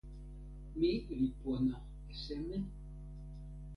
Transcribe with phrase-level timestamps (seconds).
[0.77, 1.75] mi li pona
[2.11, 2.57] e seme?